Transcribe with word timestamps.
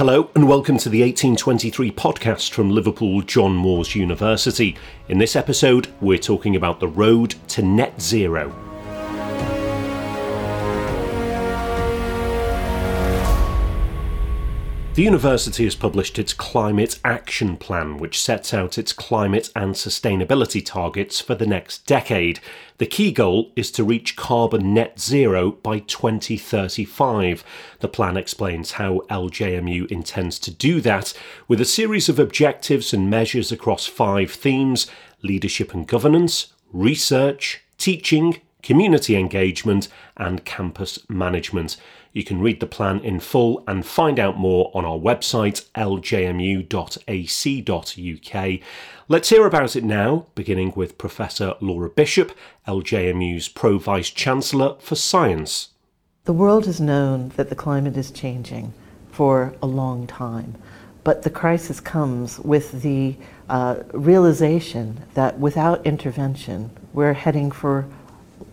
Hello, 0.00 0.30
and 0.34 0.48
welcome 0.48 0.78
to 0.78 0.88
the 0.88 1.02
1823 1.02 1.90
podcast 1.90 2.52
from 2.52 2.70
Liverpool 2.70 3.20
John 3.20 3.54
Moores 3.54 3.94
University. 3.94 4.74
In 5.10 5.18
this 5.18 5.36
episode, 5.36 5.88
we're 6.00 6.16
talking 6.16 6.56
about 6.56 6.80
the 6.80 6.88
road 6.88 7.34
to 7.48 7.60
net 7.60 8.00
zero. 8.00 8.69
The 14.94 15.02
university 15.04 15.62
has 15.64 15.76
published 15.76 16.18
its 16.18 16.34
Climate 16.34 16.98
Action 17.04 17.56
Plan, 17.56 17.98
which 17.98 18.20
sets 18.20 18.52
out 18.52 18.76
its 18.76 18.92
climate 18.92 19.48
and 19.54 19.74
sustainability 19.74 20.66
targets 20.66 21.20
for 21.20 21.36
the 21.36 21.46
next 21.46 21.86
decade. 21.86 22.40
The 22.78 22.86
key 22.86 23.12
goal 23.12 23.52
is 23.54 23.70
to 23.72 23.84
reach 23.84 24.16
carbon 24.16 24.74
net 24.74 24.98
zero 24.98 25.52
by 25.52 25.78
2035. 25.78 27.44
The 27.78 27.88
plan 27.88 28.16
explains 28.16 28.72
how 28.72 29.02
LJMU 29.08 29.88
intends 29.92 30.40
to 30.40 30.50
do 30.50 30.80
that 30.80 31.14
with 31.46 31.60
a 31.60 31.64
series 31.64 32.08
of 32.08 32.18
objectives 32.18 32.92
and 32.92 33.08
measures 33.08 33.52
across 33.52 33.86
five 33.86 34.32
themes 34.32 34.88
leadership 35.22 35.72
and 35.72 35.86
governance, 35.86 36.52
research, 36.72 37.62
teaching, 37.78 38.40
community 38.62 39.16
engagement, 39.16 39.86
and 40.16 40.44
campus 40.44 40.98
management. 41.08 41.76
You 42.12 42.24
can 42.24 42.40
read 42.40 42.58
the 42.60 42.66
plan 42.66 43.00
in 43.00 43.20
full 43.20 43.62
and 43.68 43.86
find 43.86 44.18
out 44.18 44.36
more 44.36 44.70
on 44.74 44.84
our 44.84 44.98
website 44.98 45.66
ljmu.ac.uk. 45.76 46.70
Let's 49.08 49.28
hear 49.28 49.46
about 49.46 49.76
it 49.76 49.84
now, 49.84 50.26
beginning 50.34 50.72
with 50.74 50.98
Professor 50.98 51.54
Laura 51.60 51.88
Bishop, 51.88 52.32
LJMU's 52.66 53.48
Pro 53.48 53.78
Vice 53.78 54.10
Chancellor 54.10 54.76
for 54.80 54.96
Science. 54.96 55.68
The 56.24 56.32
world 56.32 56.66
has 56.66 56.80
known 56.80 57.30
that 57.36 57.48
the 57.48 57.54
climate 57.54 57.96
is 57.96 58.10
changing 58.10 58.72
for 59.10 59.54
a 59.62 59.66
long 59.66 60.06
time, 60.06 60.56
but 61.04 61.22
the 61.22 61.30
crisis 61.30 61.80
comes 61.80 62.38
with 62.40 62.82
the 62.82 63.16
uh, 63.48 63.82
realization 63.92 65.00
that 65.14 65.38
without 65.38 65.84
intervention, 65.86 66.70
we're 66.92 67.14
heading 67.14 67.50
for 67.50 67.86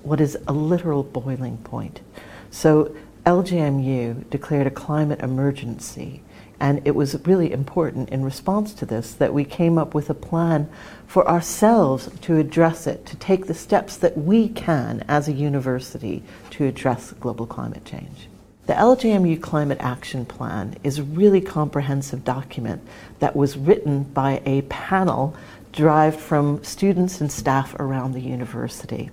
what 0.03 0.21
is 0.21 0.37
a 0.47 0.53
literal 0.53 1.03
boiling 1.03 1.57
point. 1.57 2.01
So 2.49 2.95
LJMU 3.27 4.29
declared 4.29 4.67
a 4.67 4.71
climate 4.71 5.19
emergency, 5.19 6.21
and 6.61 6.81
it 6.87 6.95
was 6.95 7.27
really 7.27 7.51
important 7.51 8.07
in 8.07 8.23
response 8.23 8.73
to 8.75 8.85
this 8.85 9.11
that 9.15 9.33
we 9.33 9.43
came 9.43 9.77
up 9.77 9.93
with 9.93 10.09
a 10.09 10.13
plan 10.13 10.69
for 11.07 11.27
ourselves 11.27 12.09
to 12.21 12.37
address 12.37 12.87
it, 12.87 13.05
to 13.05 13.17
take 13.17 13.47
the 13.47 13.53
steps 13.53 13.97
that 13.97 14.17
we 14.17 14.47
can 14.47 15.03
as 15.09 15.27
a 15.27 15.33
university 15.33 16.23
to 16.51 16.63
address 16.63 17.11
global 17.19 17.45
climate 17.45 17.83
change. 17.83 18.29
The 18.65 18.75
LJMU 18.75 19.41
Climate 19.41 19.79
Action 19.81 20.25
Plan 20.25 20.77
is 20.85 20.97
a 20.97 21.03
really 21.03 21.41
comprehensive 21.41 22.23
document 22.23 22.81
that 23.19 23.35
was 23.35 23.57
written 23.57 24.03
by 24.03 24.41
a 24.45 24.61
panel 24.63 25.35
derived 25.73 26.17
from 26.17 26.63
students 26.63 27.19
and 27.19 27.29
staff 27.29 27.75
around 27.77 28.13
the 28.13 28.21
university. 28.21 29.09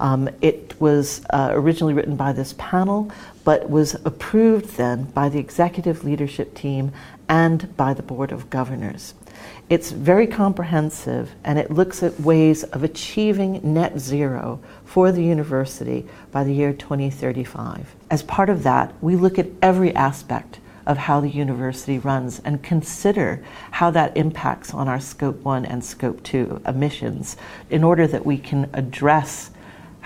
Um, 0.00 0.30
it 0.40 0.74
was 0.80 1.24
uh, 1.28 1.50
originally 1.52 1.92
written 1.92 2.16
by 2.16 2.32
this 2.32 2.54
panel, 2.56 3.12
but 3.44 3.68
was 3.68 3.94
approved 4.06 4.76
then 4.76 5.04
by 5.04 5.28
the 5.28 5.38
executive 5.38 6.04
leadership 6.04 6.54
team 6.54 6.92
and 7.28 7.76
by 7.76 7.92
the 7.92 8.02
Board 8.02 8.32
of 8.32 8.48
Governors. 8.48 9.14
It's 9.68 9.92
very 9.92 10.26
comprehensive 10.26 11.30
and 11.44 11.58
it 11.58 11.70
looks 11.70 12.02
at 12.02 12.18
ways 12.18 12.64
of 12.64 12.82
achieving 12.82 13.60
net 13.62 13.98
zero 13.98 14.60
for 14.84 15.12
the 15.12 15.22
university 15.22 16.06
by 16.32 16.44
the 16.44 16.52
year 16.52 16.72
2035. 16.72 17.94
As 18.10 18.22
part 18.22 18.48
of 18.48 18.62
that, 18.64 18.92
we 19.02 19.16
look 19.16 19.38
at 19.38 19.48
every 19.62 19.94
aspect 19.94 20.58
of 20.86 20.96
how 20.96 21.20
the 21.20 21.28
university 21.28 21.98
runs 21.98 22.40
and 22.40 22.62
consider 22.62 23.44
how 23.70 23.90
that 23.90 24.16
impacts 24.16 24.74
on 24.74 24.88
our 24.88 24.98
scope 24.98 25.40
1 25.42 25.66
and 25.66 25.84
scope 25.84 26.22
2 26.24 26.62
emissions 26.66 27.36
in 27.68 27.84
order 27.84 28.06
that 28.06 28.26
we 28.26 28.38
can 28.38 28.68
address 28.72 29.50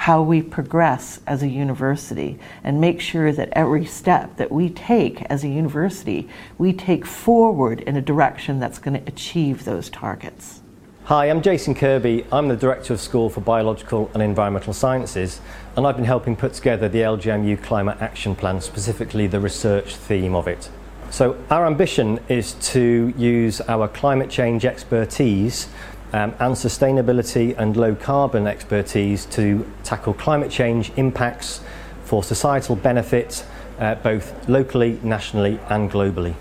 how 0.05 0.21
we 0.21 0.43
progress 0.43 1.19
as 1.27 1.43
a 1.43 1.49
university 1.49 2.39
and 2.63 2.79
make 2.79 3.01
sure 3.01 3.33
that 3.33 3.49
every 3.53 3.87
step 3.87 4.37
that 4.37 4.53
we 4.53 4.69
take 4.69 5.23
as 5.31 5.43
a 5.43 5.49
university, 5.49 6.29
we 6.59 6.75
take 6.75 7.07
forward 7.07 7.81
in 7.81 7.97
a 7.97 8.03
direction 8.03 8.61
that's 8.61 8.79
going 8.79 8.93
to 8.93 9.09
achieve 9.09 9.65
those 9.65 9.89
targets. 9.89 10.61
Hi, 11.05 11.31
I'm 11.31 11.41
Jason 11.41 11.75
Kirby. 11.75 12.27
I'm 12.31 12.49
the 12.49 12.57
Director 12.57 12.93
of 12.93 13.01
School 13.01 13.31
for 13.31 13.41
Biological 13.41 14.11
and 14.13 14.23
Environmental 14.23 14.75
Sciences, 14.75 15.41
and 15.75 15.87
I've 15.87 15.97
been 15.97 16.05
helping 16.05 16.37
put 16.37 16.53
together 16.53 16.87
the 16.87 16.99
LJMU 16.99 17.63
Climate 17.63 17.97
Action 18.03 18.37
Plan, 18.37 18.61
specifically 18.61 19.27
the 19.27 19.41
research 19.41 19.97
theme 19.97 20.35
of 20.35 20.47
it. 20.47 20.69
So, 21.09 21.43
our 21.49 21.67
ambition 21.67 22.21
is 22.29 22.53
to 22.73 23.15
use 23.17 23.63
our 23.63 23.89
climate 23.89 24.29
change 24.29 24.67
expertise 24.67 25.69
um, 26.15 26.33
and 26.39 26.55
sustainability 26.55 27.59
and 27.59 27.77
low 27.77 27.93
carbon 27.97 28.47
expertise 28.47 29.27
to 29.27 29.69
tackle 29.83 30.15
climate 30.15 30.49
change 30.49 30.93
impacts 30.95 31.61
for 32.05 32.23
societal 32.23 32.77
benefit 32.77 33.45
uh, 33.81 33.97
both 33.97 34.49
locally, 34.49 35.01
nationally, 35.03 35.59
and 35.69 35.91
globally. 35.91 36.37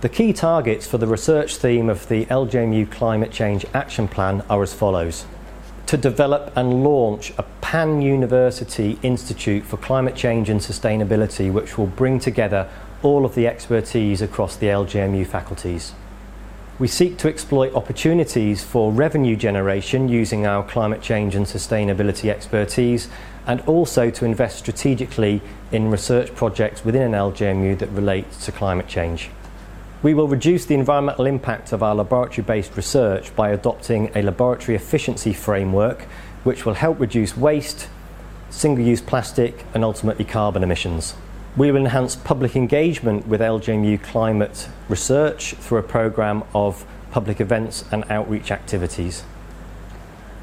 The 0.00 0.08
key 0.08 0.32
targets 0.32 0.86
for 0.86 0.96
the 0.96 1.06
research 1.06 1.56
theme 1.56 1.90
of 1.90 2.08
the 2.08 2.24
LJMU 2.24 2.90
Climate 2.90 3.30
Change 3.30 3.66
Action 3.74 4.08
Plan 4.08 4.42
are 4.48 4.62
as 4.62 4.72
follows. 4.72 5.26
To 5.88 5.98
develop 5.98 6.50
and 6.56 6.82
launch 6.82 7.34
a 7.36 7.42
pan 7.60 8.00
university 8.00 8.98
institute 9.02 9.64
for 9.64 9.76
climate 9.76 10.16
change 10.16 10.48
and 10.48 10.60
sustainability, 10.60 11.52
which 11.52 11.76
will 11.76 11.86
bring 11.86 12.18
together 12.18 12.70
all 13.02 13.26
of 13.26 13.34
the 13.34 13.46
expertise 13.46 14.22
across 14.22 14.56
the 14.56 14.68
LJMU 14.68 15.26
faculties. 15.26 15.92
We 16.78 16.86
seek 16.86 17.16
to 17.18 17.28
exploit 17.28 17.74
opportunities 17.74 18.62
for 18.62 18.92
revenue 18.92 19.34
generation 19.34 20.08
using 20.08 20.46
our 20.46 20.62
climate 20.62 21.02
change 21.02 21.34
and 21.34 21.44
sustainability 21.44 22.30
expertise 22.30 23.08
and 23.48 23.60
also 23.62 24.10
to 24.10 24.24
invest 24.24 24.58
strategically 24.58 25.42
in 25.72 25.90
research 25.90 26.32
projects 26.36 26.84
within 26.84 27.02
an 27.02 27.12
LJMU 27.12 27.76
that 27.80 27.88
relate 27.88 28.30
to 28.42 28.52
climate 28.52 28.86
change. 28.86 29.28
We 30.04 30.14
will 30.14 30.28
reduce 30.28 30.66
the 30.66 30.76
environmental 30.76 31.26
impact 31.26 31.72
of 31.72 31.82
our 31.82 31.96
laboratory 31.96 32.44
based 32.44 32.76
research 32.76 33.34
by 33.34 33.50
adopting 33.50 34.12
a 34.14 34.22
laboratory 34.22 34.76
efficiency 34.76 35.32
framework 35.32 36.02
which 36.44 36.64
will 36.64 36.74
help 36.74 37.00
reduce 37.00 37.36
waste, 37.36 37.88
single 38.50 38.84
use 38.84 39.00
plastic, 39.00 39.64
and 39.74 39.82
ultimately 39.82 40.24
carbon 40.24 40.62
emissions. 40.62 41.16
We 41.56 41.72
will 41.72 41.78
enhance 41.78 42.14
public 42.14 42.54
engagement 42.54 43.26
with 43.26 43.40
LJMU 43.40 44.02
climate 44.02 44.68
research 44.88 45.54
through 45.54 45.78
a 45.78 45.82
programme 45.82 46.44
of 46.54 46.86
public 47.10 47.40
events 47.40 47.84
and 47.90 48.04
outreach 48.10 48.50
activities. 48.50 49.24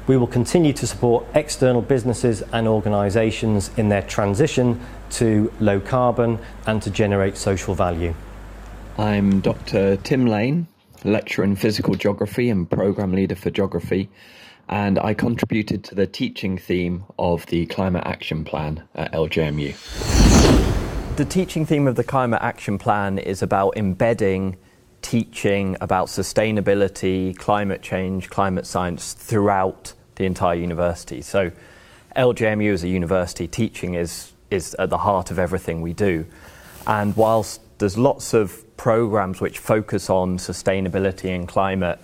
We 0.06 0.16
will 0.16 0.26
continue 0.26 0.72
to 0.74 0.86
support 0.86 1.24
external 1.34 1.82
businesses 1.82 2.42
and 2.52 2.68
organisations 2.68 3.70
in 3.76 3.88
their 3.88 4.02
transition 4.02 4.80
to 5.10 5.52
low 5.58 5.80
carbon 5.80 6.38
and 6.66 6.82
to 6.82 6.90
generate 6.90 7.36
social 7.36 7.74
value. 7.74 8.14
I'm 8.98 9.40
Dr. 9.40 9.96
Tim 9.96 10.26
Lane, 10.26 10.68
lecturer 11.04 11.44
in 11.44 11.56
physical 11.56 11.94
geography 11.94 12.50
and 12.50 12.70
programme 12.70 13.12
leader 13.12 13.34
for 13.34 13.50
geography, 13.50 14.08
and 14.68 14.98
I 14.98 15.14
contributed 15.14 15.82
to 15.84 15.94
the 15.94 16.06
teaching 16.06 16.58
theme 16.58 17.04
of 17.18 17.46
the 17.46 17.66
Climate 17.66 18.04
Action 18.06 18.44
Plan 18.44 18.82
at 18.94 19.12
LJMU. 19.12 20.75
The 21.16 21.24
teaching 21.24 21.64
theme 21.64 21.88
of 21.88 21.94
the 21.94 22.04
Climate 22.04 22.42
Action 22.42 22.76
Plan 22.76 23.18
is 23.18 23.40
about 23.40 23.78
embedding 23.78 24.58
teaching 25.00 25.74
about 25.80 26.08
sustainability, 26.08 27.34
climate 27.34 27.80
change, 27.80 28.28
climate 28.28 28.66
science 28.66 29.14
throughout 29.14 29.94
the 30.16 30.26
entire 30.26 30.56
university. 30.56 31.22
So, 31.22 31.52
LJMU 32.16 32.70
as 32.70 32.84
a 32.84 32.88
university, 32.88 33.48
teaching 33.48 33.94
is, 33.94 34.34
is 34.50 34.74
at 34.74 34.90
the 34.90 34.98
heart 34.98 35.30
of 35.30 35.38
everything 35.38 35.80
we 35.80 35.94
do. 35.94 36.26
And 36.86 37.16
whilst 37.16 37.62
there's 37.78 37.96
lots 37.96 38.34
of 38.34 38.76
programs 38.76 39.40
which 39.40 39.58
focus 39.58 40.10
on 40.10 40.36
sustainability 40.36 41.34
and 41.34 41.48
climate 41.48 41.98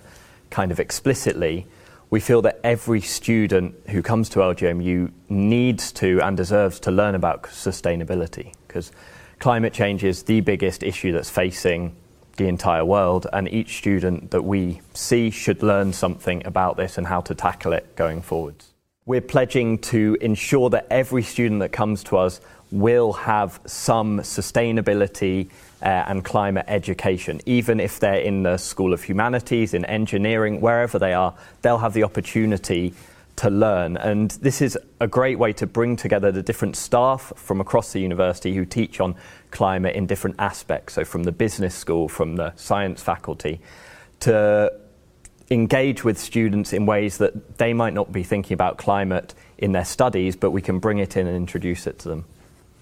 kind 0.49 0.71
of 0.71 0.79
explicitly, 0.79 1.67
we 2.09 2.19
feel 2.19 2.41
that 2.41 2.59
every 2.63 3.01
student 3.01 3.75
who 3.89 4.01
comes 4.01 4.27
to 4.29 4.39
LJMU 4.39 5.11
needs 5.29 5.91
to 5.91 6.19
and 6.21 6.35
deserves 6.35 6.79
to 6.79 6.89
learn 6.89 7.13
about 7.13 7.43
sustainability 7.43 8.53
because 8.73 8.91
climate 9.37 9.71
change 9.71 10.03
is 10.03 10.23
the 10.23 10.41
biggest 10.41 10.81
issue 10.81 11.11
that's 11.11 11.29
facing 11.29 11.95
the 12.37 12.47
entire 12.47 12.83
world, 12.83 13.27
and 13.31 13.47
each 13.47 13.77
student 13.77 14.31
that 14.31 14.41
we 14.41 14.81
see 14.95 15.29
should 15.29 15.61
learn 15.61 15.93
something 15.93 16.43
about 16.47 16.75
this 16.77 16.97
and 16.97 17.05
how 17.05 17.21
to 17.21 17.35
tackle 17.35 17.73
it 17.73 17.95
going 17.95 18.23
forwards. 18.23 18.71
We're 19.05 19.21
pledging 19.21 19.77
to 19.79 20.17
ensure 20.19 20.71
that 20.71 20.87
every 20.89 21.21
student 21.21 21.59
that 21.59 21.71
comes 21.71 22.03
to 22.05 22.17
us 22.17 22.41
will 22.71 23.13
have 23.13 23.59
some 23.67 24.19
sustainability 24.21 25.49
uh, 25.83 25.85
and 26.07 26.25
climate 26.25 26.65
education. 26.67 27.39
Even 27.45 27.79
if 27.79 27.99
they're 27.99 28.15
in 28.15 28.41
the 28.41 28.57
School 28.57 28.93
of 28.93 29.03
Humanities, 29.03 29.75
in 29.75 29.85
engineering, 29.85 30.59
wherever 30.59 30.97
they 30.97 31.13
are, 31.13 31.35
they'll 31.61 31.77
have 31.77 31.93
the 31.93 32.03
opportunity 32.03 32.95
to 33.37 33.49
learn. 33.49 33.97
And 33.97 34.31
this 34.31 34.61
is 34.61 34.77
a 34.99 35.07
great 35.07 35.39
way 35.39 35.53
to 35.53 35.67
bring 35.67 35.95
together 35.95 36.31
the 36.31 36.43
different 36.43 36.75
staff 36.75 37.33
from 37.35 37.59
across 37.59 37.93
the 37.93 37.99
university 37.99 38.53
who 38.53 38.65
teach 38.65 38.99
on 38.99 39.15
climate 39.51 39.95
in 39.95 40.05
different 40.05 40.35
aspects. 40.39 40.93
So, 40.93 41.05
from 41.05 41.23
the 41.23 41.31
business 41.31 41.75
school, 41.75 42.07
from 42.07 42.35
the 42.35 42.53
science 42.55 43.01
faculty, 43.01 43.59
to 44.21 44.71
engage 45.49 46.03
with 46.03 46.17
students 46.17 46.73
in 46.73 46.85
ways 46.85 47.17
that 47.17 47.57
they 47.57 47.73
might 47.73 47.93
not 47.93 48.11
be 48.11 48.23
thinking 48.23 48.53
about 48.53 48.77
climate 48.77 49.33
in 49.57 49.71
their 49.71 49.85
studies, 49.85 50.35
but 50.35 50.51
we 50.51 50.61
can 50.61 50.79
bring 50.79 50.99
it 50.99 51.17
in 51.17 51.27
and 51.27 51.35
introduce 51.35 51.87
it 51.87 51.99
to 51.99 52.09
them. 52.09 52.25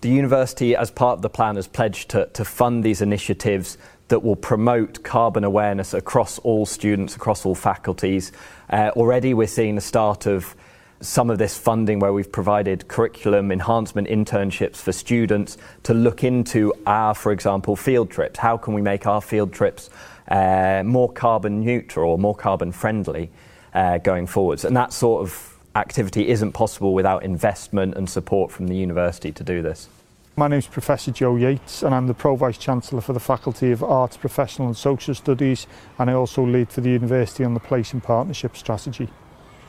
The 0.02 0.10
university, 0.10 0.76
as 0.76 0.90
part 0.90 1.18
of 1.18 1.22
the 1.22 1.30
plan, 1.30 1.56
has 1.58 1.68
pledged 1.68 2.10
to, 2.10 2.26
to 2.28 2.44
fund 2.44 2.84
these 2.84 3.02
initiatives 3.02 3.78
that 4.12 4.24
will 4.24 4.36
promote 4.36 5.04
carbon 5.04 5.44
awareness 5.44 5.94
across 5.94 6.38
all 6.40 6.66
students, 6.66 7.16
across 7.16 7.46
all 7.46 7.56
faculties. 7.56 8.32
Uh, 8.70 8.92
already, 8.96 9.34
we're 9.34 9.48
seeing 9.48 9.76
the 9.76 9.82
start 9.82 10.26
of 10.26 10.54
some 11.00 11.30
of 11.30 11.38
this 11.38 11.58
funding 11.58 12.00
where 12.00 12.14
we've 12.14 12.32
provided 12.32 12.88
curriculum 12.90 13.52
enhancement 13.52 14.08
internships 14.10 14.76
for 14.76 14.92
students 14.92 15.58
to 15.84 15.94
look 15.94 16.24
into 16.26 16.74
our, 16.86 17.16
for 17.16 17.32
example, 17.32 17.76
field 17.76 18.12
trips. 18.12 18.38
How 18.38 18.58
can 18.58 18.74
we 18.74 18.82
make 18.82 19.08
our 19.08 19.22
field 19.22 19.54
trips 19.54 19.90
uh, 20.28 20.84
more 20.86 21.12
carbon 21.12 21.62
neutral 21.62 22.12
or 22.12 22.18
more 22.18 22.36
carbon 22.36 22.72
friendly 22.74 23.32
uh, 23.74 23.98
going 24.00 24.28
forwards? 24.28 24.66
And 24.66 24.76
that 24.76 24.92
sort 24.92 25.24
of 25.24 25.58
activity 25.76 26.28
isn't 26.28 26.52
possible 26.52 26.94
without 26.94 27.24
investment 27.24 27.96
and 27.96 28.10
support 28.10 28.52
from 28.52 28.68
the 28.68 28.76
university 28.76 29.32
to 29.32 29.44
do 29.44 29.62
this. 29.62 29.88
My 30.38 30.48
name 30.48 30.60
is 30.60 30.68
Professor 30.68 31.12
Joe 31.12 31.36
Yates 31.36 31.84
and 31.84 31.94
I'm 31.94 32.08
the 32.08 32.14
Pro-Vice 32.14 32.58
Chancellor 32.58 33.02
for 33.02 33.12
the 33.12 33.20
Faculty 33.20 33.74
of 33.74 33.84
Arts, 33.84 34.16
Professional 34.16 34.70
and 34.70 34.78
Social 34.78 35.14
Studies 35.14 35.68
and 36.00 36.10
I 36.10 36.14
also 36.14 36.46
lead 36.46 36.70
for 36.70 36.80
the 36.80 36.90
University 36.90 37.44
on 37.44 37.54
the 37.54 37.60
Place 37.60 37.92
and 37.92 38.02
Partnership 38.02 38.56
Strategy. 38.56 39.10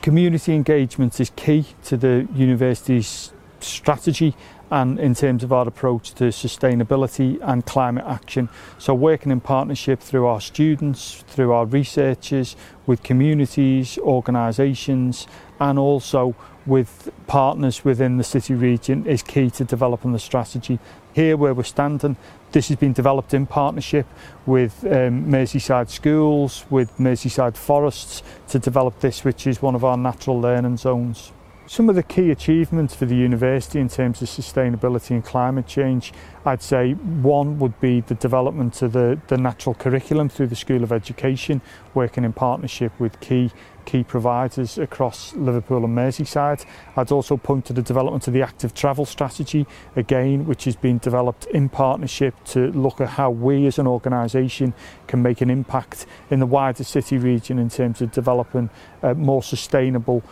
Community 0.01 0.55
engagement 0.55 1.19
is 1.19 1.31
key 1.35 1.65
to 1.83 1.97
the 1.97 2.29
university's 2.33 3.33
strategy 3.59 4.37
and 4.71 4.99
in 4.99 5.13
terms 5.13 5.43
of 5.43 5.53
our 5.53 5.67
approach 5.67 6.13
to 6.15 6.25
sustainability 6.25 7.39
and 7.41 7.65
climate 7.65 8.05
action. 8.07 8.49
So 8.77 8.93
working 8.93 9.31
in 9.31 9.41
partnership 9.41 9.99
through 9.99 10.25
our 10.25 10.41
students, 10.41 11.23
through 11.27 11.51
our 11.51 11.65
researchers, 11.65 12.55
with 12.85 13.03
communities, 13.03 13.97
organisations 13.99 15.27
and 15.59 15.79
also 15.79 16.35
with 16.65 17.11
partners 17.27 17.83
within 17.83 18.17
the 18.17 18.23
city 18.23 18.53
region 18.53 19.05
is 19.05 19.21
key 19.21 19.49
to 19.49 19.63
developing 19.63 20.13
the 20.13 20.19
strategy. 20.19 20.79
Here 21.13 21.35
where 21.37 21.53
we're 21.53 21.63
standing, 21.63 22.15
this 22.51 22.69
has 22.69 22.77
been 22.77 22.93
developed 22.93 23.33
in 23.33 23.45
partnership 23.45 24.05
with 24.45 24.83
um, 24.85 25.25
Merseyside 25.25 25.89
schools, 25.89 26.65
with 26.69 26.97
Merseyside 26.97 27.57
forests 27.57 28.23
to 28.49 28.59
develop 28.59 28.99
this 28.99 29.23
which 29.23 29.45
is 29.45 29.61
one 29.61 29.75
of 29.75 29.83
our 29.83 29.97
natural 29.97 30.39
learning 30.39 30.77
zones. 30.77 31.31
Some 31.65 31.87
of 31.87 31.95
the 31.95 32.03
key 32.03 32.29
achievements 32.29 32.93
for 32.93 33.05
the 33.05 33.15
university 33.15 33.79
in 33.79 33.87
terms 33.87 34.21
of 34.21 34.27
sustainability 34.27 35.11
and 35.11 35.23
climate 35.23 35.65
change, 35.65 36.11
I'd 36.45 36.61
say 36.61 36.91
one 36.91 37.57
would 37.59 37.79
be 37.79 38.01
the 38.01 38.15
development 38.15 38.81
of 38.81 38.91
the, 38.91 39.17
the 39.27 39.37
natural 39.37 39.73
curriculum 39.73 40.27
through 40.27 40.47
the 40.47 40.57
School 40.57 40.83
of 40.83 40.91
Education, 40.91 41.61
working 41.93 42.25
in 42.25 42.33
partnership 42.33 42.91
with 42.99 43.19
key 43.21 43.51
key 43.85 44.03
providers 44.03 44.77
across 44.77 45.33
Liverpool 45.35 45.83
and 45.83 45.95
Merseyside. 45.97 46.65
I'd 46.95 47.11
also 47.11 47.35
point 47.35 47.65
to 47.65 47.73
the 47.73 47.81
development 47.81 48.27
of 48.27 48.33
the 48.33 48.41
active 48.41 48.73
travel 48.73 49.05
strategy, 49.05 49.67
again, 49.95 50.45
which 50.45 50.63
has 50.65 50.77
been 50.77 50.99
developed 50.99 51.45
in 51.47 51.67
partnership 51.67 52.33
to 52.45 52.71
look 52.71 53.01
at 53.01 53.09
how 53.09 53.29
we 53.29 53.65
as 53.67 53.79
an 53.79 53.87
organisation 53.87 54.73
can 55.07 55.21
make 55.21 55.41
an 55.41 55.49
impact 55.49 56.05
in 56.29 56.39
the 56.39 56.45
wider 56.45 56.83
city 56.83 57.17
region 57.17 57.59
in 57.59 57.69
terms 57.69 58.01
of 58.01 58.11
developing 58.11 58.69
uh, 59.01 59.13
more 59.15 59.43
sustainable 59.43 60.23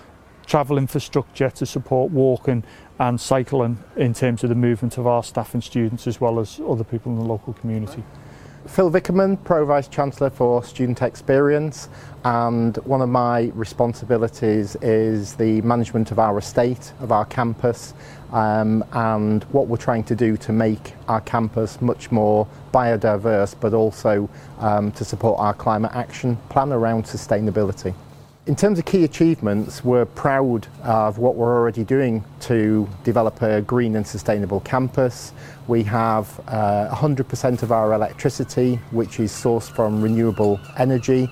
travel 0.46 0.78
infrastructure 0.78 1.50
to 1.50 1.66
support 1.66 2.12
walking 2.12 2.64
and 3.00 3.20
cycling 3.20 3.78
in 3.96 4.14
terms 4.14 4.44
of 4.44 4.50
the 4.50 4.56
movement 4.56 4.98
of 4.98 5.08
our 5.08 5.24
staff 5.24 5.54
and 5.54 5.64
students 5.64 6.08
as 6.08 6.22
well 6.22 6.40
as 6.40 6.60
other 6.68 6.84
people 6.84 7.12
in 7.12 7.18
the 7.18 7.26
local 7.26 7.54
community. 7.54 8.04
Phil 8.68 8.92
Vickerman, 8.92 9.44
Pro 9.44 9.66
Vice 9.66 9.88
Chancellor 9.88 10.30
for 10.30 10.64
Student 10.64 11.02
Experience, 11.02 11.90
and 12.24 12.78
one 12.78 13.02
of 13.02 13.10
my 13.10 13.52
responsibilities 13.56 14.76
is 14.78 15.34
the 15.34 15.62
management 15.62 16.12
of 16.12 16.20
our 16.20 16.38
estate, 16.38 16.94
of 17.00 17.12
our 17.12 17.26
campus, 17.26 17.96
um, 18.32 18.86
and 18.94 19.44
what 19.46 19.68
we're 19.68 19.78
trying 19.78 20.04
to 20.04 20.16
do 20.16 20.38
to 20.38 20.52
make 20.52 20.94
our 21.08 21.22
campus 21.22 21.82
much 21.82 22.12
more 22.12 22.48
biodiverse, 22.72 23.56
but 23.60 23.74
also 23.74 24.30
um, 24.60 24.92
to 24.92 25.04
support 25.04 25.40
our 25.40 25.56
climate 25.56 25.92
action 25.96 26.38
plan 26.50 26.72
around 26.72 27.04
sustainability. 27.06 27.96
In 28.48 28.56
terms 28.56 28.80
of 28.80 28.86
key 28.86 29.04
achievements, 29.04 29.86
we're 29.86 30.06
proud 30.06 30.68
of 30.82 31.20
what 31.20 31.36
we're 31.36 31.56
already 31.56 31.84
doing 31.84 32.24
to 32.40 32.90
develop 33.04 33.40
a 33.44 33.62
green 33.62 33.96
and 33.96 34.06
sustainable 34.06 34.62
campus. 34.62 35.32
We 35.68 35.84
have 35.84 36.42
uh, 36.48 36.90
100% 36.92 37.62
of 37.62 37.72
our 37.72 37.94
electricity, 37.94 38.78
which 38.90 39.20
is 39.20 39.32
sourced 39.32 39.70
from 39.70 40.02
renewable 40.02 40.60
energy. 40.80 41.30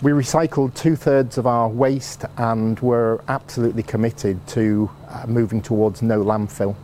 We 0.00 0.12
recycled 0.12 0.74
two 0.74 0.96
thirds 0.96 1.36
of 1.36 1.46
our 1.46 1.68
waste 1.68 2.24
and 2.38 2.80
we're 2.80 3.20
absolutely 3.28 3.82
committed 3.82 4.46
to 4.48 4.88
uh, 5.10 5.26
moving 5.26 5.60
towards 5.60 6.00
no 6.00 6.24
landfill. 6.24 6.74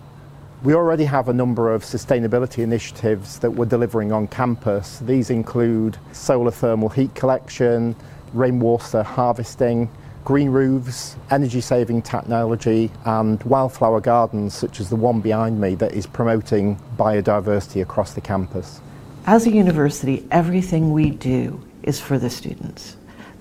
We 0.63 0.75
already 0.75 1.05
have 1.05 1.31
a 1.31 1.33
number 1.33 1.73
of 1.73 1.83
sustainability 1.83 2.59
initiatives 2.59 3.39
that 3.39 3.51
we're 3.51 3.65
delivering 3.65 4.13
on 4.13 4.29
campus. 4.29 4.99
These 4.99 5.31
include 5.31 5.97
solar 6.13 6.51
thermal 6.51 6.91
heat 6.91 7.15
collection, 7.15 7.97
rainwater 8.33 9.03
harvesting, 9.03 9.89
green 10.25 10.51
roofs, 10.51 11.17
energy 11.31 11.61
saving 11.61 12.03
technology, 12.03 12.91
and 13.05 13.43
wildflower 13.43 14.01
gardens, 14.01 14.55
such 14.55 14.81
as 14.81 14.89
the 14.89 14.97
one 14.97 15.21
behind 15.21 15.61
me, 15.61 15.75
that 15.75 15.93
is 15.93 16.07
promoting 16.07 16.79
biodiversity 16.97 17.83
across 17.83 18.15
the 18.15 18.21
campus. 18.21 18.81
As 19.27 19.47
a 19.47 19.51
university, 19.51 20.27
everything 20.31 20.93
we 20.93 21.11
do 21.11 21.61
is 21.83 22.01
for 22.01 22.19
the 22.19 22.31
students. 22.31 22.97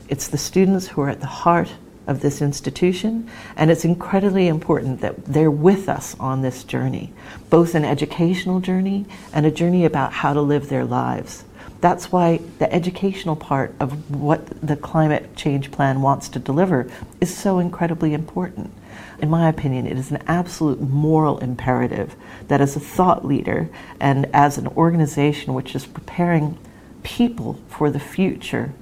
It's 0.09 0.27
the 0.27 0.37
students 0.37 0.87
who 0.87 1.01
are 1.01 1.09
at 1.09 1.19
the 1.19 1.27
heart 1.27 1.71
of 2.07 2.21
this 2.21 2.41
institution, 2.41 3.29
and 3.55 3.69
it's 3.69 3.85
incredibly 3.85 4.47
important 4.47 5.01
that 5.01 5.23
they're 5.25 5.51
with 5.51 5.87
us 5.87 6.15
on 6.19 6.41
this 6.41 6.63
journey, 6.63 7.13
both 7.49 7.75
an 7.75 7.85
educational 7.85 8.59
journey 8.59 9.05
and 9.33 9.45
a 9.45 9.51
journey 9.51 9.85
about 9.85 10.11
how 10.11 10.33
to 10.33 10.41
live 10.41 10.69
their 10.69 10.85
lives. 10.85 11.43
That's 11.81 12.11
why 12.11 12.39
the 12.59 12.71
educational 12.71 13.35
part 13.35 13.73
of 13.79 14.15
what 14.15 14.47
the 14.61 14.75
climate 14.75 15.35
change 15.35 15.71
plan 15.71 16.03
wants 16.03 16.29
to 16.29 16.39
deliver 16.39 16.89
is 17.19 17.35
so 17.35 17.57
incredibly 17.57 18.13
important. 18.13 18.71
In 19.19 19.31
my 19.31 19.49
opinion, 19.49 19.87
it 19.87 19.97
is 19.97 20.11
an 20.11 20.23
absolute 20.27 20.79
moral 20.79 21.39
imperative 21.39 22.15
that 22.47 22.61
as 22.61 22.75
a 22.75 22.79
thought 22.79 23.25
leader 23.25 23.67
and 23.99 24.29
as 24.31 24.59
an 24.59 24.67
organization 24.67 25.55
which 25.55 25.75
is 25.75 25.87
preparing 25.87 26.57
people 27.01 27.59
for 27.67 27.89
the 27.89 27.99
future, 27.99 28.73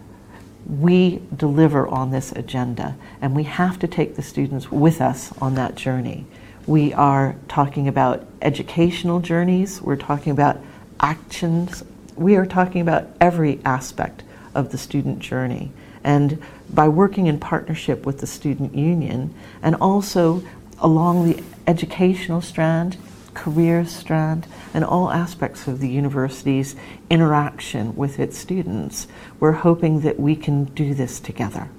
we 0.68 1.22
deliver 1.36 1.88
on 1.88 2.12
this 2.12 2.34
agenda 2.34 2.98
and 3.22 3.34
we 3.34 3.44
have 3.44 3.80
to 3.80 3.88
take 3.88 4.18
the 4.18 4.22
students 4.22 4.70
with 4.72 5.00
us 5.00 5.32
on 5.42 5.56
that 5.56 5.76
journey. 5.76 6.26
We 6.68 6.94
are 6.94 7.38
talking 7.48 7.88
about 7.88 8.28
educational 8.42 9.22
journeys, 9.22 9.82
we're 9.82 9.96
talking 9.96 10.34
about 10.34 10.58
actions 11.00 11.84
we 12.20 12.36
are 12.36 12.46
talking 12.46 12.82
about 12.82 13.08
every 13.22 13.62
aspect 13.64 14.24
of 14.54 14.72
the 14.72 14.78
student 14.78 15.20
journey. 15.20 15.72
And 16.04 16.42
by 16.70 16.90
working 16.90 17.28
in 17.28 17.40
partnership 17.40 18.06
with 18.06 18.20
the 18.20 18.28
student 18.28 18.76
union 18.76 19.34
and 19.62 19.76
also 19.76 20.44
along 20.80 21.30
the 21.30 21.44
educational 21.66 22.42
strand, 22.42 22.98
career 23.34 23.86
strand, 23.86 24.48
and 24.74 24.84
all 24.84 25.12
aspects 25.12 25.68
of 25.68 25.80
the 25.80 25.88
university's 25.88 26.76
interaction 27.10 27.96
with 27.96 28.20
its 28.20 28.38
students, 28.38 29.08
we're 29.40 29.54
hoping 29.54 30.02
that 30.02 30.20
we 30.20 30.36
can 30.36 30.66
do 30.66 30.94
this 30.94 31.22
together. 31.22 31.70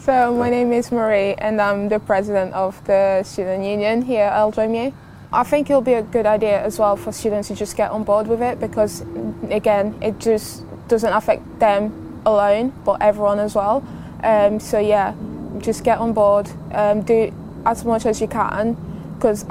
So, 0.00 0.34
my 0.34 0.50
name 0.50 0.72
is 0.72 0.90
Marie, 0.90 1.34
and 1.34 1.60
I'm 1.60 1.88
the 1.88 2.00
president 2.00 2.54
of 2.54 2.84
the 2.86 3.22
student 3.22 3.64
union 3.64 4.02
here 4.02 4.24
at 4.24 4.32
LJMU. 4.32 4.92
I 5.34 5.44
think 5.44 5.70
it'll 5.70 5.80
be 5.80 5.94
a 5.94 6.02
good 6.02 6.26
idea 6.26 6.62
as 6.62 6.78
well 6.78 6.94
for 6.94 7.10
students 7.10 7.48
to 7.48 7.54
just 7.54 7.74
get 7.74 7.90
on 7.90 8.04
board 8.04 8.26
with 8.26 8.42
it 8.42 8.60
because, 8.60 9.00
again, 9.48 9.98
it 10.02 10.18
just 10.18 10.62
doesn't 10.88 11.12
affect 11.12 11.58
them 11.58 12.20
alone, 12.26 12.74
but 12.84 13.00
everyone 13.00 13.38
as 13.38 13.54
well. 13.54 13.82
Um, 14.22 14.60
so 14.60 14.78
yeah, 14.78 15.14
just 15.58 15.84
get 15.84 15.98
on 15.98 16.12
board, 16.12 16.50
um, 16.72 17.00
do 17.00 17.32
as 17.64 17.82
much 17.84 18.04
as 18.04 18.20
you 18.20 18.28
can 18.28 18.76
because 19.14 19.46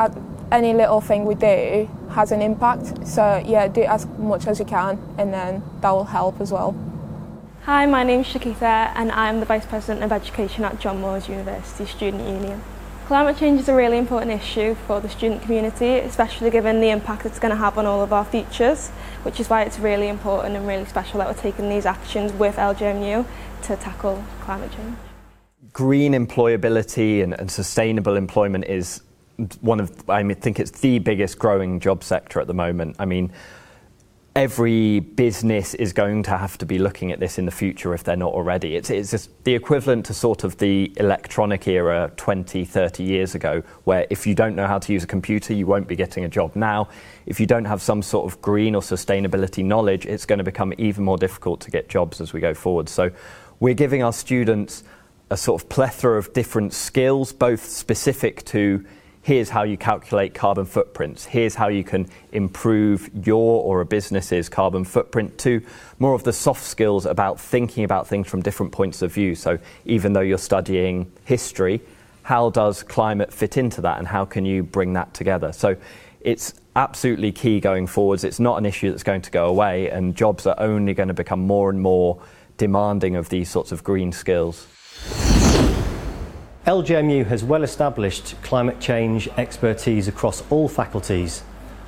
any 0.51 0.73
little 0.73 1.01
thing 1.01 1.25
we 1.25 1.33
do 1.33 1.89
has 2.11 2.31
an 2.31 2.43
impact. 2.43 3.07
So 3.07 3.41
yeah, 3.43 3.67
do 3.67 3.81
as 3.81 4.05
much 4.19 4.45
as 4.45 4.59
you 4.59 4.65
can, 4.65 4.99
and 5.17 5.33
then 5.33 5.63
that 5.81 5.89
will 5.91 6.05
help 6.05 6.39
as 6.39 6.51
well. 6.51 6.75
Hi, 7.63 7.85
my 7.87 8.03
name 8.03 8.19
is 8.21 8.27
Shakitha, 8.27 8.91
and 8.95 9.11
I'm 9.11 9.39
the 9.39 9.45
Vice 9.45 9.65
President 9.65 10.03
of 10.03 10.11
Education 10.11 10.63
at 10.63 10.79
John 10.79 11.01
Moores 11.01 11.27
University 11.27 11.85
Student 11.85 12.27
Union. 12.27 12.61
Climate 13.07 13.37
change 13.37 13.59
is 13.59 13.67
a 13.67 13.75
really 13.75 13.97
important 13.97 14.31
issue 14.31 14.73
for 14.87 15.01
the 15.01 15.09
student 15.09 15.41
community, 15.41 15.99
especially 15.99 16.49
given 16.49 16.79
the 16.79 16.89
impact 16.89 17.25
it's 17.25 17.39
going 17.39 17.51
to 17.51 17.57
have 17.57 17.77
on 17.77 17.85
all 17.85 18.01
of 18.01 18.13
our 18.13 18.23
futures, 18.23 18.89
which 19.23 19.39
is 19.39 19.49
why 19.49 19.63
it's 19.63 19.79
really 19.79 20.07
important 20.07 20.55
and 20.55 20.65
really 20.65 20.85
special 20.85 21.19
that 21.19 21.27
we're 21.27 21.41
taking 21.41 21.67
these 21.67 21.85
actions 21.85 22.31
with 22.31 22.55
LJMU 22.55 23.25
to 23.63 23.75
tackle 23.75 24.23
climate 24.41 24.71
change. 24.71 24.95
green 25.73 26.13
employability 26.13 27.23
and, 27.23 27.33
and 27.33 27.51
sustainable 27.51 28.15
employment 28.15 28.65
is 28.65 29.01
one 29.61 29.79
of, 29.79 30.09
I 30.09 30.23
mean, 30.23 30.37
think 30.37 30.59
it's 30.59 30.71
the 30.71 30.99
biggest 30.99 31.39
growing 31.39 31.79
job 31.79 32.03
sector 32.03 32.39
at 32.39 32.47
the 32.47 32.53
moment. 32.53 32.95
I 32.99 33.05
mean, 33.05 33.31
every 34.35 35.01
business 35.01 35.73
is 35.73 35.91
going 35.91 36.23
to 36.23 36.37
have 36.37 36.57
to 36.57 36.65
be 36.65 36.79
looking 36.79 37.11
at 37.11 37.19
this 37.19 37.37
in 37.37 37.45
the 37.45 37.51
future 37.51 37.93
if 37.93 38.03
they're 38.03 38.15
not 38.15 38.31
already. 38.31 38.77
It's, 38.77 38.89
it's 38.89 39.27
the 39.43 39.53
equivalent 39.53 40.05
to 40.05 40.13
sort 40.13 40.45
of 40.45 40.57
the 40.57 40.93
electronic 40.97 41.67
era 41.67 42.11
20, 42.15 42.63
30 42.63 43.03
years 43.03 43.35
ago, 43.35 43.61
where 43.83 44.07
if 44.09 44.25
you 44.25 44.33
don't 44.33 44.55
know 44.55 44.67
how 44.67 44.79
to 44.79 44.93
use 44.93 45.03
a 45.03 45.07
computer, 45.07 45.53
you 45.53 45.67
won't 45.67 45.87
be 45.87 45.97
getting 45.97 46.23
a 46.23 46.29
job. 46.29 46.55
Now, 46.55 46.87
if 47.25 47.41
you 47.41 47.45
don't 47.45 47.65
have 47.65 47.81
some 47.81 48.01
sort 48.01 48.31
of 48.31 48.41
green 48.41 48.73
or 48.73 48.81
sustainability 48.81 49.65
knowledge, 49.65 50.05
it's 50.05 50.25
going 50.25 50.39
to 50.39 50.45
become 50.45 50.73
even 50.77 51.03
more 51.03 51.17
difficult 51.17 51.59
to 51.61 51.71
get 51.71 51.89
jobs 51.89 52.21
as 52.21 52.31
we 52.31 52.39
go 52.39 52.53
forward. 52.53 52.87
So 52.87 53.11
we're 53.59 53.73
giving 53.73 54.01
our 54.01 54.13
students 54.13 54.85
a 55.29 55.35
sort 55.35 55.61
of 55.61 55.67
plethora 55.67 56.17
of 56.17 56.31
different 56.31 56.73
skills, 56.73 57.33
both 57.33 57.65
specific 57.65 58.45
to 58.45 58.85
here's 59.23 59.49
how 59.49 59.63
you 59.63 59.77
calculate 59.77 60.33
carbon 60.33 60.65
footprints, 60.65 61.25
here's 61.25 61.55
how 61.55 61.67
you 61.67 61.83
can 61.83 62.07
improve 62.31 63.09
your 63.25 63.63
or 63.63 63.81
a 63.81 63.85
business's 63.85 64.49
carbon 64.49 64.83
footprint, 64.83 65.37
to 65.39 65.61
more 65.99 66.13
of 66.13 66.23
the 66.23 66.33
soft 66.33 66.63
skills 66.63 67.05
about 67.05 67.39
thinking 67.39 67.83
about 67.83 68.07
things 68.07 68.27
from 68.27 68.41
different 68.41 68.71
points 68.71 69.01
of 69.01 69.13
view. 69.13 69.35
So 69.35 69.59
even 69.85 70.13
though 70.13 70.21
you're 70.21 70.37
studying 70.37 71.11
history, 71.25 71.81
how 72.23 72.49
does 72.49 72.83
climate 72.83 73.33
fit 73.33 73.57
into 73.57 73.81
that 73.81 73.99
and 73.99 74.07
how 74.07 74.25
can 74.25 74.45
you 74.45 74.63
bring 74.63 74.93
that 74.93 75.13
together? 75.13 75.51
So 75.51 75.75
it's 76.21 76.53
absolutely 76.75 77.31
key 77.31 77.59
going 77.59 77.87
forwards. 77.87 78.23
It's 78.23 78.39
not 78.39 78.57
an 78.57 78.65
issue 78.65 78.89
that's 78.91 79.03
going 79.03 79.21
to 79.23 79.31
go 79.31 79.47
away, 79.47 79.89
and 79.89 80.15
jobs 80.15 80.45
are 80.47 80.55
only 80.57 80.93
going 80.93 81.09
to 81.09 81.13
become 81.13 81.41
more 81.41 81.69
and 81.69 81.81
more 81.81 82.21
demanding 82.57 83.15
of 83.15 83.29
these 83.29 83.49
sorts 83.49 83.71
of 83.71 83.83
green 83.83 84.11
skills. 84.11 84.67
LJMU 86.67 87.25
has 87.25 87.43
well 87.43 87.63
established 87.63 88.39
climate 88.43 88.79
change 88.79 89.27
expertise 89.29 90.07
across 90.07 90.43
all 90.51 90.69
faculties. 90.69 91.41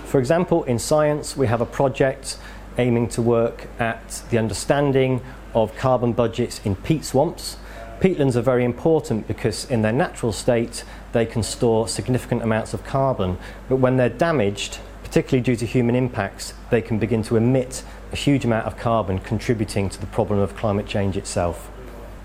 For 0.05 0.19
example, 0.19 0.63
in 0.63 0.79
science, 0.79 1.37
we 1.37 1.45
have 1.45 1.61
a 1.61 1.65
project 1.65 2.39
aiming 2.79 3.09
to 3.09 3.21
work 3.21 3.67
at 3.77 4.23
the 4.31 4.39
understanding 4.39 5.21
of 5.53 5.75
carbon 5.75 6.11
budgets 6.11 6.59
in 6.65 6.75
peat 6.75 7.05
swamps. 7.05 7.57
Peatlands 7.99 8.35
are 8.35 8.41
very 8.41 8.65
important 8.65 9.27
because, 9.27 9.69
in 9.69 9.83
their 9.83 9.91
natural 9.91 10.31
state, 10.31 10.83
they 11.11 11.27
can 11.27 11.43
store 11.43 11.87
significant 11.87 12.41
amounts 12.41 12.73
of 12.73 12.83
carbon, 12.83 13.37
but 13.69 13.75
when 13.75 13.97
they're 13.97 14.09
damaged, 14.09 14.79
particularly 15.03 15.43
due 15.43 15.55
to 15.55 15.67
human 15.67 15.93
impacts, 15.93 16.55
they 16.71 16.81
can 16.81 16.97
begin 16.97 17.21
to 17.21 17.35
emit 17.35 17.83
a 18.11 18.15
huge 18.15 18.43
amount 18.43 18.65
of 18.65 18.75
carbon, 18.75 19.19
contributing 19.19 19.87
to 19.87 20.01
the 20.01 20.07
problem 20.07 20.39
of 20.39 20.55
climate 20.55 20.87
change 20.87 21.15
itself. 21.15 21.69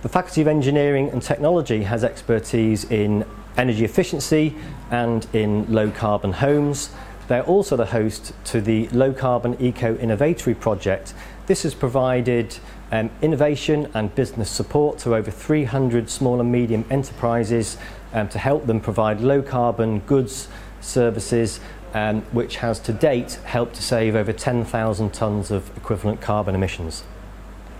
The 0.00 0.08
Faculty 0.08 0.42
of 0.42 0.46
Engineering 0.46 1.10
and 1.10 1.20
Technology 1.20 1.82
has 1.82 2.04
expertise 2.04 2.84
in 2.84 3.24
energy 3.56 3.84
efficiency 3.84 4.54
and 4.92 5.26
in 5.32 5.66
low 5.74 5.90
carbon 5.90 6.34
homes. 6.34 6.90
They're 7.26 7.42
also 7.42 7.76
the 7.76 7.86
host 7.86 8.32
to 8.44 8.60
the 8.60 8.86
Low 8.90 9.12
Carbon 9.12 9.56
Eco 9.60 9.96
Innovatory 9.96 10.58
Project. 10.58 11.14
This 11.48 11.64
has 11.64 11.74
provided 11.74 12.56
um, 12.92 13.10
innovation 13.22 13.90
and 13.92 14.14
business 14.14 14.48
support 14.48 14.98
to 14.98 15.16
over 15.16 15.32
300 15.32 16.08
small 16.08 16.40
and 16.40 16.52
medium 16.52 16.84
enterprises 16.90 17.76
um, 18.12 18.28
to 18.28 18.38
help 18.38 18.66
them 18.66 18.80
provide 18.80 19.20
low 19.20 19.42
carbon 19.42 19.98
goods, 20.06 20.46
services, 20.80 21.58
um, 21.92 22.22
which 22.30 22.58
has 22.58 22.78
to 22.78 22.92
date 22.92 23.40
helped 23.46 23.74
to 23.74 23.82
save 23.82 24.14
over 24.14 24.32
10,000 24.32 25.12
tonnes 25.12 25.50
of 25.50 25.76
equivalent 25.76 26.20
carbon 26.20 26.54
emissions. 26.54 27.02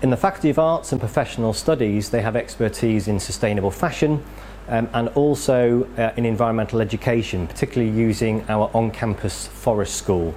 In 0.01 0.11
the 0.11 0.17
Faculty 0.17 0.49
of 0.49 0.61
Arts 0.61 0.93
and 0.93 1.01
Professional 1.01 1.53
Studies, 1.53 2.11
they 2.11 2.23
have 2.23 2.37
expertise 2.37 3.09
in 3.09 3.19
sustainable 3.19 3.73
fashion 3.73 4.23
um, 4.69 4.89
and 4.93 5.09
also 5.09 5.89
uh, 5.97 6.13
in 6.17 6.25
environmental 6.25 6.81
education, 6.81 7.49
particularly 7.49 7.91
using 7.91 8.49
our 8.49 8.71
on 8.75 8.93
campus 8.93 9.49
forest 9.49 9.97
school. 9.97 10.37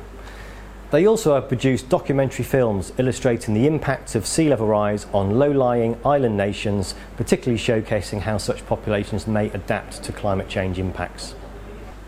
They 0.90 1.06
also 1.06 1.36
have 1.36 1.48
produced 1.48 1.90
documentary 1.90 2.44
films 2.44 2.92
illustrating 2.98 3.54
the 3.54 3.68
impacts 3.68 4.16
of 4.16 4.26
sea 4.26 4.50
level 4.50 4.66
rise 4.66 5.06
on 5.14 5.38
low 5.38 5.52
lying 5.52 5.96
island 6.04 6.36
nations, 6.36 6.96
particularly 7.16 7.60
showcasing 7.60 8.22
how 8.22 8.40
such 8.40 8.66
populations 8.66 9.28
may 9.28 9.52
adapt 9.52 10.02
to 10.02 10.12
climate 10.12 10.50
change 10.50 10.80
impacts. 10.80 11.36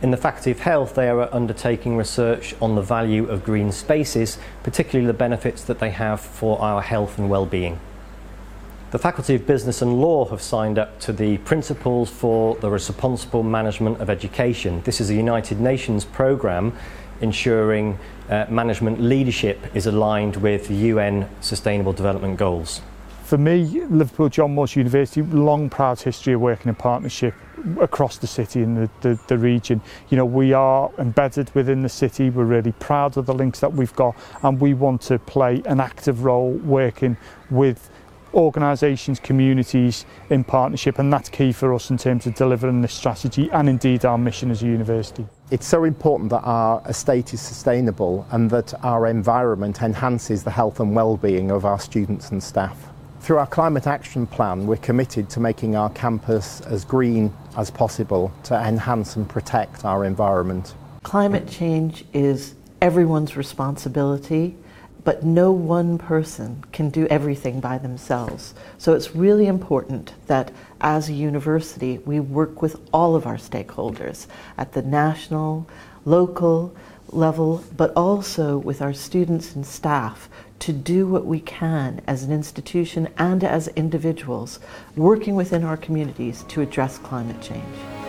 In 0.04 0.12
the 0.12 0.18
Faculty 0.18 0.52
of 0.52 0.60
Health, 0.60 0.96
they 0.96 1.08
are 1.08 1.34
undertaking 1.34 1.96
research 1.96 2.54
on 2.62 2.76
the 2.76 2.82
value 2.82 3.26
of 3.30 3.46
green 3.46 3.72
spaces, 3.72 4.38
particularly 4.62 5.08
the 5.08 5.14
benefits 5.14 5.64
that 5.64 5.80
they 5.80 5.92
have 5.92 6.20
for 6.20 6.62
our 6.62 6.82
health 6.82 7.18
and 7.18 7.30
well-being. 7.30 7.80
The 8.92 9.00
Faculty 9.00 9.36
of 9.36 9.48
Business 9.48 9.82
and 9.82 10.02
Law 10.02 10.26
have 10.26 10.42
signed 10.42 10.78
up 10.78 11.00
to 11.00 11.14
the 11.14 11.38
Principles 11.38 12.10
for 12.10 12.56
the 12.56 12.70
Responsible 12.70 13.44
Management 13.44 14.02
of 14.02 14.10
Education. 14.10 14.82
This 14.84 15.00
is 15.00 15.10
a 15.10 15.16
United 15.16 15.62
Nations 15.62 16.04
programme 16.04 16.76
ensuring 17.22 17.98
uh, 18.30 18.46
management 18.50 19.00
leadership 19.00 19.58
is 19.74 19.86
aligned 19.86 20.36
with 20.36 20.70
UN 20.70 21.30
Sustainable 21.40 21.94
Development 21.94 22.38
Goals. 22.38 22.82
For 23.24 23.38
me, 23.38 23.86
Liverpool 23.86 24.28
John 24.28 24.54
Moores 24.54 24.76
University, 24.76 25.22
long 25.22 25.70
proud 25.70 26.02
history 26.02 26.34
of 26.34 26.42
working 26.42 26.68
in 26.68 26.76
partnership 26.76 27.34
across 27.80 28.18
the 28.18 28.28
city 28.28 28.62
and 28.62 28.78
the, 28.78 28.90
the, 29.02 29.20
the 29.28 29.38
region. 29.38 29.82
You 30.10 30.18
know, 30.18 30.26
we 30.26 30.54
are 30.54 30.92
embedded 30.98 31.54
within 31.56 31.82
the 31.82 31.90
city, 31.90 32.30
we're 32.30 32.46
really 32.46 32.74
proud 32.74 33.18
of 33.18 33.26
the 33.26 33.34
links 33.34 33.60
that 33.60 33.74
we've 33.74 33.96
got 33.96 34.16
and 34.42 34.60
we 34.60 34.74
want 34.74 35.02
to 35.04 35.20
play 35.20 35.62
an 35.66 35.80
active 35.80 36.24
role 36.24 36.52
working 36.52 37.18
with 37.50 37.90
organisations, 38.34 39.20
communities 39.20 40.06
in 40.30 40.44
partnership 40.44 41.00
and 41.00 41.14
that's 41.14 41.30
key 41.30 41.52
for 41.52 41.74
us 41.74 41.90
in 41.90 41.98
terms 41.98 42.26
of 42.26 42.34
delivering 42.36 42.82
this 42.82 42.94
strategy 42.94 43.50
and 43.52 43.70
indeed 43.70 44.06
our 44.06 44.18
mission 44.18 44.50
as 44.52 44.64
a 44.64 44.66
university. 44.66 45.26
It's 45.52 45.68
so 45.68 45.84
important 45.84 46.30
that 46.32 46.42
our 46.42 46.82
estate 46.88 47.34
is 47.34 47.42
sustainable 47.42 48.26
and 48.32 48.50
that 48.50 48.74
our 48.84 49.08
environment 49.08 49.82
enhances 49.82 50.44
the 50.44 50.52
health 50.52 50.80
and 50.80 50.96
well-being 50.96 51.52
of 51.52 51.66
our 51.66 51.80
students 51.80 52.32
and 52.32 52.42
staff. 52.42 52.93
Through 53.24 53.38
our 53.38 53.48
climate 53.48 53.88
action 53.88 54.28
plan, 54.28 54.68
we're 54.68 54.76
committed 54.76 55.30
to 55.30 55.40
making 55.40 55.78
our 55.78 55.90
campus 55.92 56.60
as 56.60 56.84
green 56.84 57.34
as 57.56 57.72
possible 57.72 58.34
to 58.44 58.54
enhance 58.54 59.16
and 59.16 59.30
protect 59.30 59.86
our 59.86 60.04
environment. 60.04 60.76
Climate 61.04 61.48
change 61.48 62.04
is 62.12 62.54
everyone's 62.82 63.38
responsibility, 63.38 64.58
but 65.06 65.24
no 65.24 65.54
one 65.54 65.98
person 65.98 66.66
can 66.74 66.90
do 66.90 67.08
everything 67.08 67.62
by 67.62 67.78
themselves. 67.78 68.56
So 68.78 68.92
it's 68.92 69.16
really 69.16 69.48
important 69.48 70.12
that 70.28 70.52
as 70.82 71.08
a 71.08 71.14
university, 71.14 72.00
we 72.00 72.20
work 72.20 72.62
with 72.62 72.78
all 72.92 73.16
of 73.16 73.26
our 73.26 73.38
stakeholders 73.38 74.28
at 74.58 74.74
the 74.74 74.82
national, 74.82 75.66
local 76.04 76.76
level, 77.08 77.64
but 77.78 77.94
also 77.96 78.58
with 78.58 78.82
our 78.82 78.94
students 78.94 79.56
and 79.56 79.66
staff 79.66 80.28
to 80.64 80.72
do 80.72 81.06
what 81.06 81.26
we 81.26 81.42
can 81.42 82.00
as 82.08 82.24
an 82.24 82.32
institution 82.32 83.10
and 83.18 83.44
as 83.44 83.68
individuals 83.70 84.62
working 84.96 85.36
within 85.36 85.62
our 85.62 85.76
communities 85.76 86.46
to 86.48 86.62
address 86.62 86.98
climate 87.00 87.42
change. 87.42 88.03